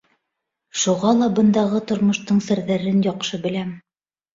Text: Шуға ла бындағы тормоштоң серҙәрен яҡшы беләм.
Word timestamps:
Шуға 0.83 1.11
ла 1.19 1.29
бындағы 1.41 1.85
тормоштоң 1.95 2.43
серҙәрен 2.49 3.09
яҡшы 3.15 3.47
беләм. 3.49 3.81